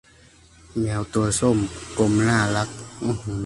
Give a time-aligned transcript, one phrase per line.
[0.71, 1.01] เหมียว
[1.39, 2.69] ส้มตัวกลมน่าฟัด